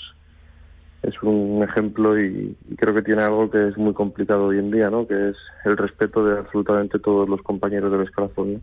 [1.07, 4.71] es un ejemplo y, y, creo que tiene algo que es muy complicado hoy en
[4.71, 5.07] día, ¿no?
[5.07, 8.55] Que es el respeto de absolutamente todos los compañeros del escalafón.
[8.55, 8.61] ¿no?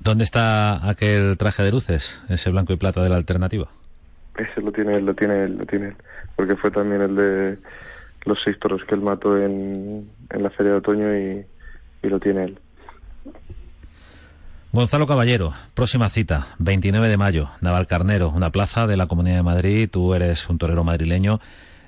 [0.00, 3.68] ¿Dónde está aquel traje de luces, ese blanco y plata de la alternativa?
[4.36, 5.96] Ese lo tiene él, lo tiene él, lo tiene él.
[6.36, 7.58] Porque fue también el de
[8.24, 11.44] los seis toros que él mató en, en la Feria de Otoño y,
[12.02, 12.58] y lo tiene él.
[14.72, 19.88] Gonzalo Caballero, próxima cita, 29 de mayo, Navalcarnero, una plaza de la Comunidad de Madrid.
[19.90, 21.40] Tú eres un torero madrileño,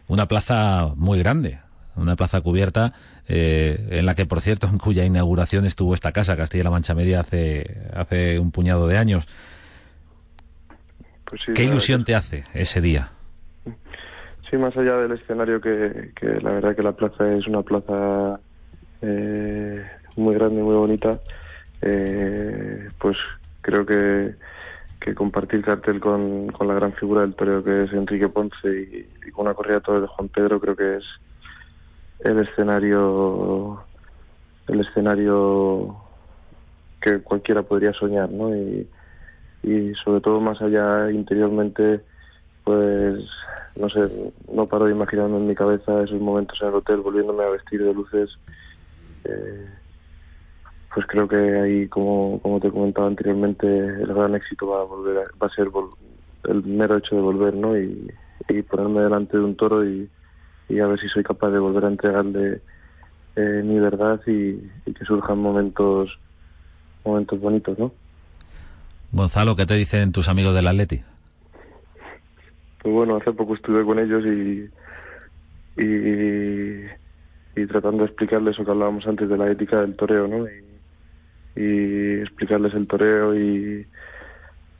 [0.08, 1.60] una plaza muy grande,
[1.94, 2.92] una plaza cubierta
[3.28, 7.20] eh, en la que, por cierto, en cuya inauguración estuvo esta casa, Castilla-La Mancha Media,
[7.20, 9.28] hace, hace un puñado de años.
[11.24, 13.10] Pues sí, ¿Qué ilusión te hace ese día?
[14.50, 18.40] Sí, más allá del escenario, que, que la verdad que la plaza es una plaza
[19.02, 21.20] eh, muy grande y muy bonita,
[21.82, 23.16] eh, pues
[23.60, 24.34] creo que,
[25.16, 29.46] compartir cartel con, con la gran figura del toreo que es Enrique Ponce y, con
[29.46, 31.04] una corrida toros de Juan Pedro creo que es
[32.20, 33.84] el escenario
[34.68, 35.96] el escenario
[37.00, 38.54] que cualquiera podría soñar, ¿no?
[38.54, 38.88] Y,
[39.64, 42.00] y sobre todo más allá interiormente,
[42.62, 43.24] pues
[43.74, 47.42] no sé, no paro de imaginarme en mi cabeza esos momentos en el hotel volviéndome
[47.42, 48.30] a vestir de luces.
[49.24, 49.68] eh,
[50.94, 55.18] pues creo que ahí, como, como te comentaba anteriormente, el gran éxito va a volver,
[55.18, 55.94] a- va a ser vol-
[56.44, 57.78] el mero hecho de volver, ¿no?
[57.78, 58.10] Y,
[58.48, 60.08] y ponerme delante de un toro y,
[60.68, 62.60] y a ver si soy capaz de volver a entregarle
[63.36, 66.18] eh, mi verdad y, y que surjan momentos
[67.04, 67.92] momentos bonitos, ¿no?
[69.12, 71.02] Gonzalo, ¿qué te dicen tus amigos del Atleti?
[72.82, 74.70] Pues bueno, hace poco estuve con ellos y,
[75.82, 76.86] y,
[77.56, 80.46] y tratando de explicarles lo que hablábamos antes de la ética del toreo, ¿no?
[80.48, 80.71] Y,
[81.56, 83.86] y explicarles el toreo y,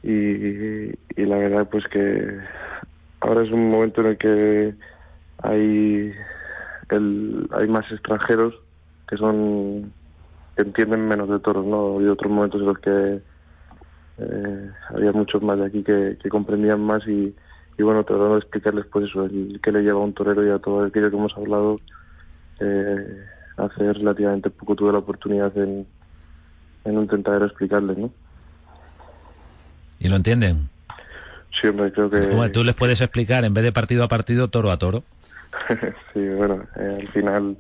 [0.03, 2.39] y, la verdad pues que
[3.21, 4.75] ahora es un momento en el que
[5.39, 6.13] hay
[6.89, 8.55] el, hay más extranjeros
[9.09, 9.93] que son
[10.57, 12.01] que entienden menos de toros, ¿no?
[12.01, 13.23] Y otros momentos en los que
[14.19, 17.35] eh, había muchos más de aquí que, que comprendían más y,
[17.79, 20.51] y bueno, tratando de explicarles pues eso, el que le lleva a un torero y
[20.51, 21.81] a todo aquello que hemos hablado,
[22.61, 23.25] eh,
[23.57, 25.87] hace relativamente poco tuve la oportunidad en,
[26.85, 28.11] en un tentadero explicarles, ¿no?
[30.01, 30.69] ¿Y lo entienden?
[31.61, 32.19] Siempre creo que...
[32.19, 35.05] Hombre, tú les puedes explicar, en vez de partido a partido, toro a toro.
[36.13, 37.57] sí, bueno, eh, al final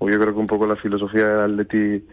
[0.00, 2.04] yo creo que un poco la filosofía del Atleti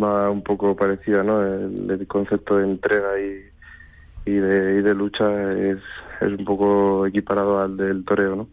[0.00, 1.42] va un poco parecida, ¿no?
[1.42, 5.78] El, el concepto de entrega y, y, de, y de lucha es,
[6.20, 8.48] es un poco equiparado al del toreo, ¿no?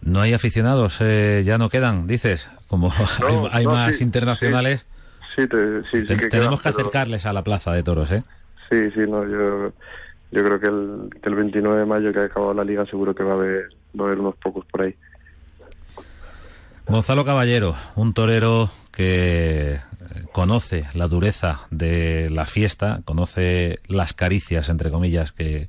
[0.00, 2.48] No hay aficionados, eh, ya no quedan, dices.
[2.68, 2.92] Como
[3.26, 4.84] hay, No, hay no, más sí, internacionales,
[5.36, 7.82] Sí, te- sí, sí te- que tenemos quedan, que pero- acercarles a la plaza de
[7.82, 8.22] toros, ¿eh?
[8.70, 9.72] Sí, sí, no, yo,
[10.32, 13.14] yo creo que el, que el 29 de mayo que ha acabado la liga seguro
[13.14, 14.94] que va a haber, va a haber unos pocos por ahí.
[16.86, 19.80] Gonzalo Caballero, un torero que eh,
[20.32, 25.68] conoce la dureza de la fiesta, conoce las caricias, entre comillas, que,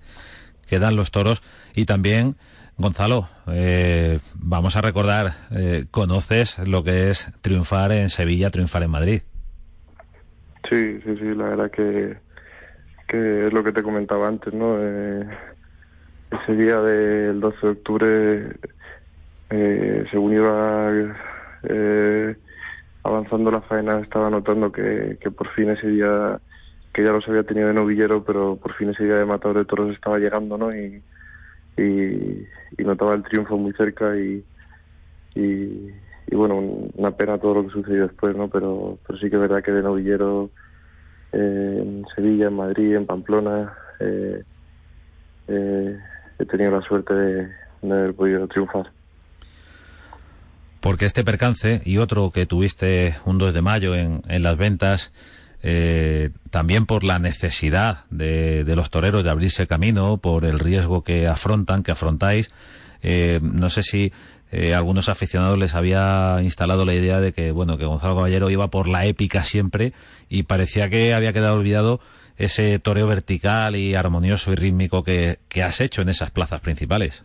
[0.68, 1.42] que dan los toros
[1.76, 2.36] y también,
[2.80, 8.90] Gonzalo, eh, vamos a recordar, eh, conoces lo que es triunfar en Sevilla, triunfar en
[8.90, 9.22] Madrid.
[10.70, 12.16] Sí, sí, sí, la verdad que,
[13.06, 14.78] que es lo que te comentaba antes, ¿no?
[14.80, 15.28] Eh,
[16.32, 18.56] ese día del 12 de octubre,
[19.50, 20.90] eh, según iba
[21.64, 22.34] eh,
[23.04, 26.40] avanzando la faena, estaba notando que, que por fin ese día,
[26.94, 29.66] que ya los había tenido de novillero, pero por fin ese día de matador de
[29.66, 30.74] toros estaba llegando, ¿no?
[30.74, 31.04] Y,
[31.82, 32.48] y,
[32.84, 34.44] notaba el triunfo muy cerca y,
[35.36, 38.50] y, bueno, un- una pena todo lo que sucedió después, ¿no?
[38.50, 40.50] Pero, pero sí que es verdad que de novillero
[41.32, 44.44] eh, en Sevilla, en Madrid, en Pamplona, eh,
[45.48, 46.00] eh,
[46.40, 47.48] he tenido la suerte de,
[47.82, 48.92] de haber podido triunfar.
[50.82, 55.12] Porque este percance y otro que tuviste un 2 de mayo en las ventas,
[55.62, 61.04] eh, también por la necesidad de, de los toreros de abrirse camino, por el riesgo
[61.04, 62.50] que afrontan, que afrontáis,
[63.02, 64.12] eh, no sé si
[64.52, 68.70] eh, algunos aficionados les había instalado la idea de que, bueno, que Gonzalo Caballero iba
[68.70, 69.94] por la épica siempre
[70.28, 72.00] y parecía que había quedado olvidado
[72.38, 77.24] ese toreo vertical y armonioso y rítmico que, que has hecho en esas plazas principales.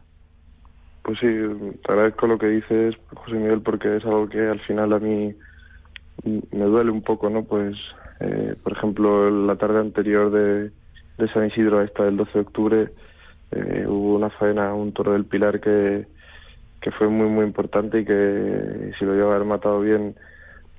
[1.03, 4.93] Pues sí, te agradezco lo que dices, José Miguel, porque es algo que al final
[4.93, 5.35] a mí
[6.25, 7.45] me duele un poco, ¿no?
[7.45, 7.77] Pues,
[8.21, 10.71] eh, por ejemplo, la tarde anterior de,
[11.33, 12.89] San Isidro a esta del 12 de octubre,
[13.53, 16.07] eh, hubo una faena, un toro del Pilar que,
[16.81, 20.15] que fue muy, muy importante y que si lo iba a haber matado bien,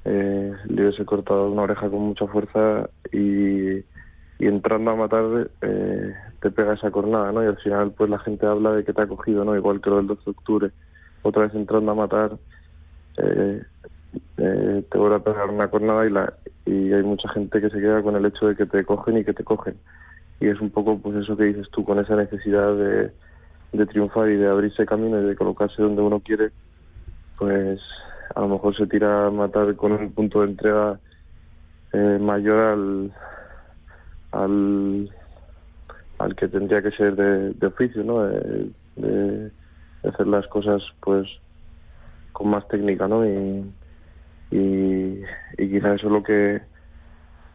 [0.06, 3.78] eh, le hubiese cortado una oreja con mucha fuerza y,
[4.39, 7.43] y entrando a matar eh, te pega esa cornada, ¿no?
[7.43, 9.56] Y al final pues la gente habla de que te ha cogido, ¿no?
[9.56, 10.71] Igual que lo del 12 de octubre,
[11.24, 12.38] otra vez entrando a matar
[13.17, 13.63] eh,
[14.38, 16.34] eh, te vuelve a pegar una cornada y, la,
[16.65, 19.23] y hay mucha gente que se queda con el hecho de que te cogen y
[19.23, 19.78] que te cogen.
[20.39, 23.12] Y es un poco pues eso que dices tú, con esa necesidad de,
[23.71, 26.51] de triunfar y de abrirse camino y de colocarse donde uno quiere,
[27.38, 27.80] pues
[28.34, 30.99] a lo mejor se tira a matar con un punto de entrega
[31.93, 33.13] eh, mayor al,
[34.32, 35.10] al,
[36.17, 38.28] al que tendría que ser de, de oficio, ¿no?
[38.28, 39.51] Eh, de,
[40.04, 41.28] hacer las cosas pues
[42.32, 43.25] con más técnica, ¿no?
[43.25, 43.65] Y,
[44.52, 45.22] y,
[45.58, 46.62] y quizá eso es lo que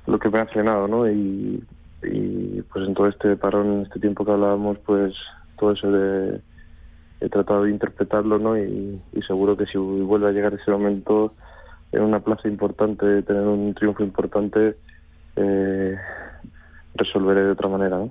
[0.07, 1.09] lo que me ha frenado, ¿no?
[1.09, 1.63] Y,
[2.03, 5.15] y pues en todo este parón, en este tiempo que hablábamos, pues
[5.59, 6.41] todo eso de
[7.21, 8.57] he tratado de interpretarlo, ¿no?
[8.57, 11.35] Y, y seguro que si vuelve a llegar ese momento
[11.93, 14.77] en una plaza importante, tener un triunfo importante,
[15.37, 15.97] eh,
[16.95, 18.11] resolveré de otra manera, ¿no?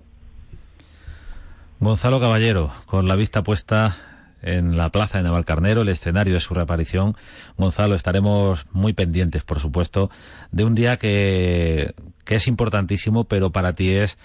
[1.80, 3.96] Gonzalo Caballero, con la vista puesta
[4.42, 7.16] en la plaza de Navalcarnero, el escenario de su reaparición.
[7.58, 10.10] Gonzalo, estaremos muy pendientes, por supuesto,
[10.52, 11.94] de un día que,
[12.26, 14.18] que es importantísimo, pero para ti es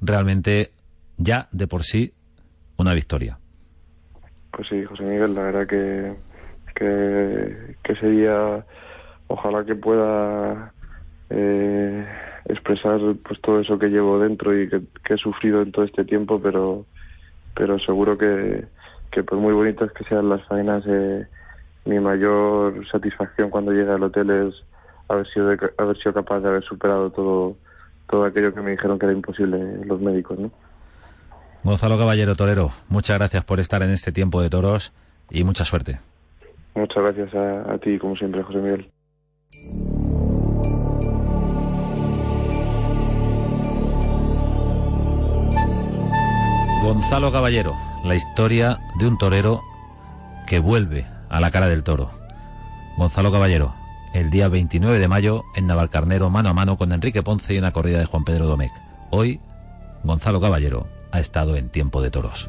[0.00, 0.72] realmente
[1.16, 2.12] ya de por sí
[2.76, 3.38] una victoria.
[4.52, 6.14] Pues sí, José Miguel, la verdad que,
[6.74, 8.64] que, que ese día
[9.26, 10.72] ojalá que pueda
[11.30, 12.06] eh,
[12.46, 16.04] expresar pues todo eso que llevo dentro y que, que, he sufrido en todo este
[16.04, 16.86] tiempo, pero
[17.54, 18.64] pero seguro que,
[19.10, 21.26] que por muy bonitas que sean las faenas, eh,
[21.84, 24.54] mi mayor satisfacción cuando llegue al hotel es
[25.08, 27.56] haber sido, de, haber sido capaz de haber superado todo,
[28.08, 30.38] todo aquello que me dijeron que era imposible los médicos.
[30.38, 30.50] ¿no?
[31.64, 34.92] Gonzalo Caballero Torero, muchas gracias por estar en este tiempo de toros
[35.30, 35.98] y mucha suerte.
[36.74, 38.90] Muchas gracias a, a ti, como siempre, José Miguel.
[46.88, 49.60] Gonzalo Caballero, la historia de un torero
[50.46, 52.10] que vuelve a la cara del toro.
[52.96, 53.74] Gonzalo Caballero,
[54.14, 57.72] el día 29 de mayo en Navalcarnero, mano a mano con Enrique Ponce y una
[57.72, 58.72] corrida de Juan Pedro Domecq.
[59.10, 59.38] Hoy,
[60.02, 62.48] Gonzalo Caballero ha estado en tiempo de toros.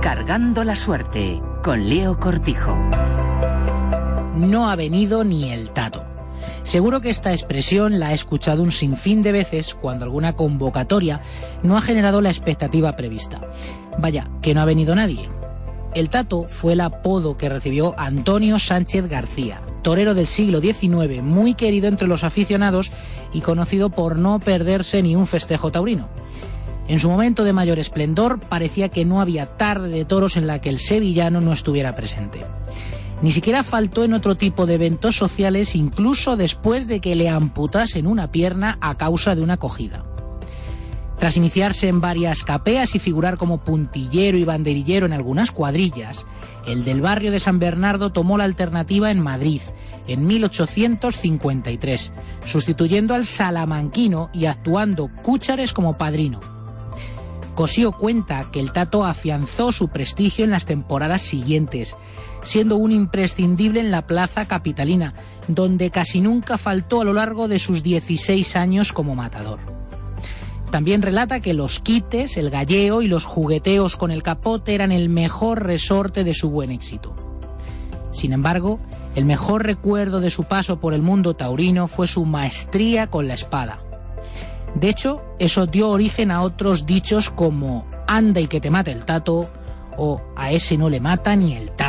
[0.00, 2.74] Cargando la suerte con Leo Cortijo.
[4.36, 6.04] No ha venido ni el tato.
[6.62, 11.22] Seguro que esta expresión la ha escuchado un sinfín de veces cuando alguna convocatoria
[11.62, 13.40] no ha generado la expectativa prevista.
[13.98, 15.28] Vaya, que no ha venido nadie.
[15.94, 21.54] El Tato fue el apodo que recibió Antonio Sánchez García, torero del siglo XIX, muy
[21.54, 22.92] querido entre los aficionados
[23.32, 26.08] y conocido por no perderse ni un festejo taurino.
[26.88, 30.60] En su momento de mayor esplendor parecía que no había tarde de toros en la
[30.60, 32.40] que el sevillano no estuviera presente.
[33.22, 38.06] Ni siquiera faltó en otro tipo de eventos sociales incluso después de que le amputasen
[38.06, 40.04] una pierna a causa de una cogida.
[41.18, 46.26] Tras iniciarse en varias capeas y figurar como puntillero y banderillero en algunas cuadrillas,
[46.66, 49.62] el del barrio de San Bernardo tomó la alternativa en Madrid,
[50.06, 52.12] en 1853,
[52.44, 56.40] sustituyendo al salamanquino y actuando Cúchares como padrino.
[57.54, 61.96] Cosío cuenta que el Tato afianzó su prestigio en las temporadas siguientes,
[62.46, 65.14] siendo un imprescindible en la plaza capitalina,
[65.48, 69.58] donde casi nunca faltó a lo largo de sus 16 años como matador.
[70.70, 75.08] También relata que los quites, el galleo y los jugueteos con el capote eran el
[75.08, 77.16] mejor resorte de su buen éxito.
[78.12, 78.78] Sin embargo,
[79.16, 83.34] el mejor recuerdo de su paso por el mundo taurino fue su maestría con la
[83.34, 83.80] espada.
[84.76, 89.04] De hecho, eso dio origen a otros dichos como anda y que te mate el
[89.04, 89.48] tato
[89.96, 91.85] o a ese no le mata ni el tato.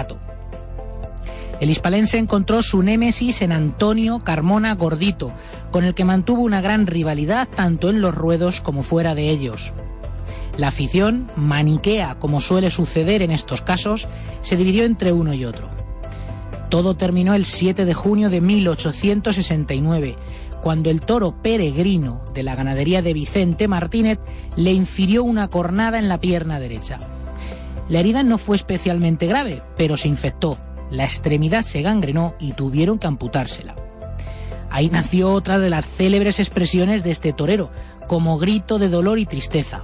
[1.59, 5.31] El hispalense encontró su némesis en Antonio Carmona Gordito,
[5.71, 9.73] con el que mantuvo una gran rivalidad tanto en los ruedos como fuera de ellos.
[10.57, 14.07] La afición, maniquea como suele suceder en estos casos,
[14.41, 15.67] se dividió entre uno y otro.
[16.69, 20.15] Todo terminó el 7 de junio de 1869,
[20.61, 24.19] cuando el toro peregrino de la ganadería de Vicente Martínez
[24.55, 26.99] le infirió una cornada en la pierna derecha.
[27.89, 30.57] La herida no fue especialmente grave, pero se infectó
[30.89, 33.75] la extremidad se gangrenó y tuvieron que amputársela.
[34.69, 37.69] Ahí nació otra de las célebres expresiones de este torero,
[38.07, 39.83] como grito de dolor y tristeza.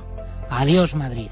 [0.49, 1.29] Adiós Madrid.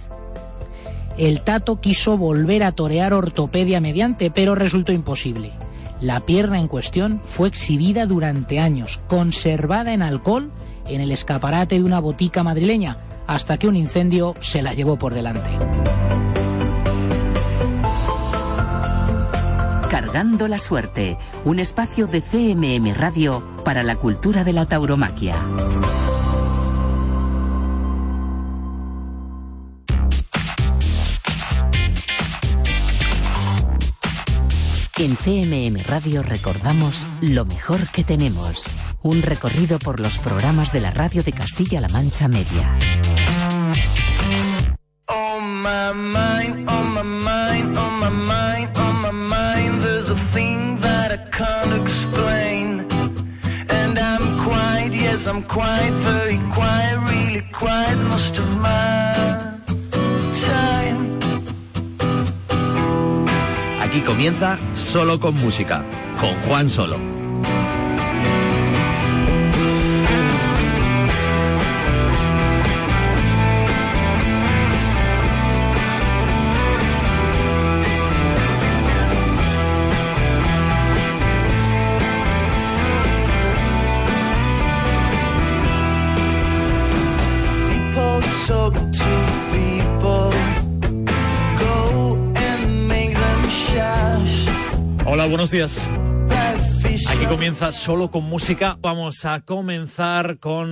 [1.18, 5.52] El Tato quiso volver a torear ortopedia mediante, pero resultó imposible.
[6.00, 10.52] La pierna en cuestión fue exhibida durante años, conservada en alcohol
[10.88, 15.14] en el escaparate de una botica madrileña, hasta que un incendio se la llevó por
[15.14, 15.50] delante.
[19.92, 25.36] Cargando la Suerte, un espacio de CMM Radio para la cultura de la tauromaquia.
[34.98, 38.70] En CMM Radio recordamos lo mejor que tenemos.
[39.02, 42.78] Un recorrido por los programas de la radio de Castilla-La Mancha Media.
[45.08, 46.51] On my
[55.52, 59.12] Quite, very quiet, really quiet most of my
[60.40, 61.20] time.
[63.82, 65.84] Aquí comienza Solo con Música,
[66.22, 67.21] con Juan Solo.
[95.32, 95.90] Buenos días.
[97.10, 98.78] Aquí comienza solo con música.
[98.82, 100.70] Vamos a comenzar con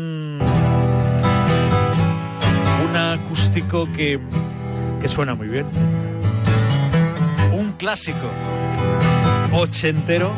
[2.78, 4.20] un acústico que,
[4.99, 5.66] que suena muy bien.
[7.53, 8.28] Un clásico
[9.53, 10.34] ochentero.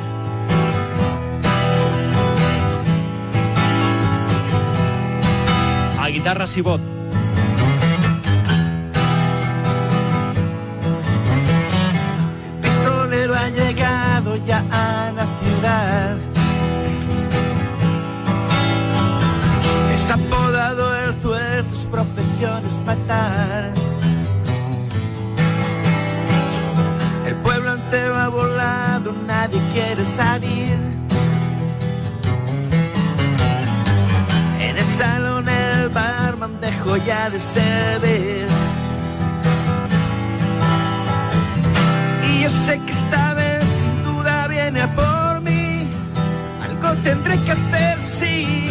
[6.00, 7.01] A guitarras y voz.
[14.36, 16.18] Ya a la ciudad.
[19.94, 23.72] Es apodado el tuerto, su profesión es matar.
[27.26, 30.78] El pueblo entero ha volado, nadie quiere salir.
[34.60, 38.48] En el salón el barman dejó ya de servir.
[42.28, 43.01] Y yo sé que
[44.72, 45.88] viene a por mí.
[46.64, 48.68] Algo tendré que hacer, sí.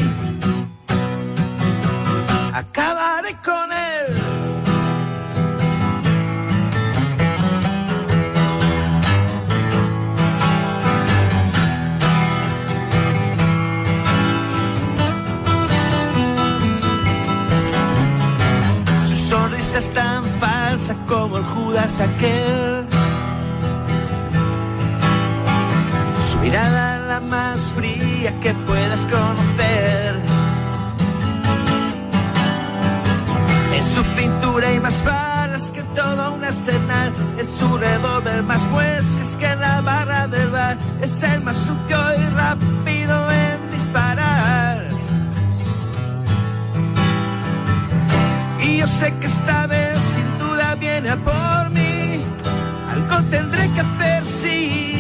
[2.52, 4.06] Acabaré con él.
[19.08, 22.79] Su sonrisa es tan falsa como el Judas aquel.
[26.50, 30.16] Mirada la más fría que puedas conocer.
[33.76, 37.12] En su cintura hay más balas que todo un arsenal.
[37.38, 40.76] Es su revólver más huescas que la barra del bar.
[41.00, 44.88] Es el más sucio y rápido en disparar.
[48.60, 52.24] Y yo sé que esta vez sin duda viene a por mí.
[52.92, 54.99] Algo tendré que hacer, sí.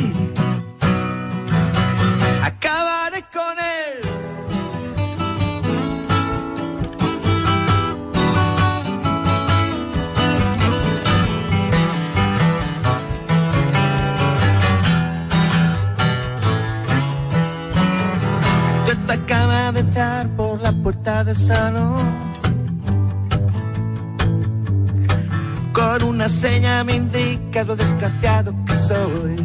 [19.30, 22.00] Acaba de entrar por la puerta del salón.
[25.72, 29.36] Con una seña me indica lo desgraciado que soy.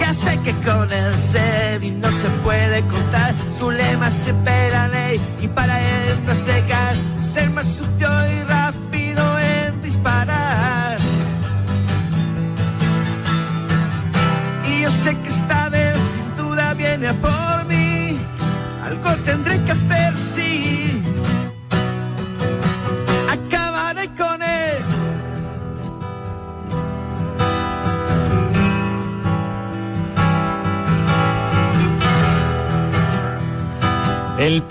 [0.00, 3.34] Ya sé que con el Sebi no se puede contar.
[3.52, 5.20] Su lema siempre la ley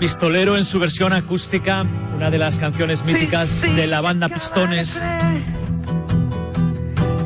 [0.02, 1.84] pistolero en su versión acústica,
[2.16, 5.00] una de las canciones míticas Sí, sí, de la banda Pistones.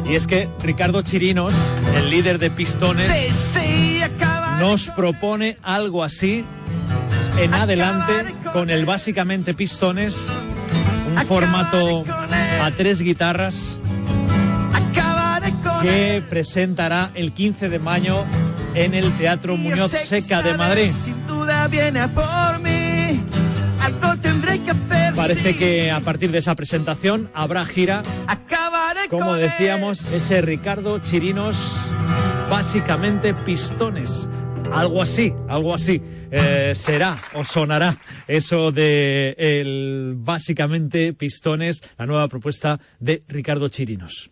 [0.06, 1.54] Y es que Ricardo Chirinos,
[1.94, 3.08] el líder de Pistones,
[3.54, 4.02] Sí,
[4.60, 6.44] nos propone algo así
[7.38, 10.30] en adelante con el básicamente Pistones,
[11.16, 12.04] un formato
[12.60, 13.80] a tres guitarras
[15.80, 18.22] que presentará el 15 de mayo
[18.74, 20.92] en el Teatro Muñoz Seca de Madrid.
[20.94, 22.65] Sin duda viene a por
[25.26, 31.80] Parece que a partir de esa presentación habrá gira Acabaré como decíamos, ese Ricardo Chirinos,
[32.48, 34.30] básicamente pistones.
[34.72, 36.00] Algo así, algo así.
[36.30, 37.98] Eh, será o sonará
[38.28, 44.30] eso de el básicamente pistones, la nueva propuesta de Ricardo Chirinos.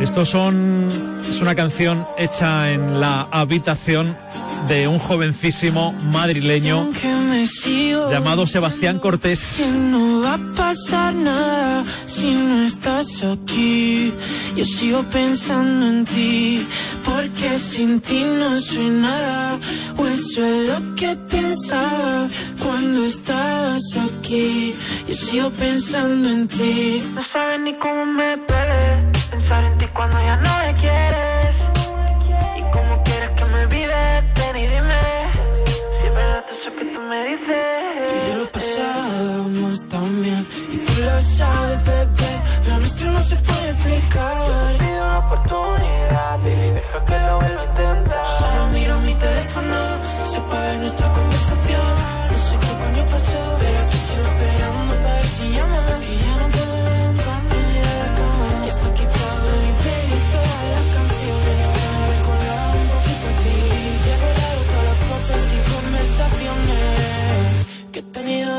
[0.00, 1.20] Estos son.
[1.28, 4.16] Es una canción hecha en la habitación
[4.66, 6.90] de un jovencísimo madrileño
[8.10, 9.62] llamado Sebastián Cortés.
[9.90, 14.12] No va a pasar nada si no estás aquí.
[14.56, 16.66] Yo sigo pensando en ti,
[17.04, 19.58] porque sin ti no soy nada.
[19.96, 22.28] Pues o eso es lo que pensaba
[22.62, 24.74] cuando estabas aquí.
[25.06, 27.02] Yo sigo pensando en ti.
[27.14, 31.37] No sabes ni cómo me duele pensar en ti cuando ya no me quieres.
[37.08, 38.08] me dices.
[38.08, 42.32] Si ya lo eh, pasamos tan bien y tú lo sabes, bebé,
[42.68, 44.46] lo nuestro no se puede explicar.
[44.46, 48.26] Yo te pido una oportunidad, baby, deja que lo vuelva a intentar.
[48.38, 51.94] Solo miro mi teléfono, se apaga nuestra conversación.
[52.30, 56.12] No sé qué coño pasó, pero aquí sigo esperando para ver si llamas.
[56.12, 56.67] Y ya no puedo
[68.28, 68.44] me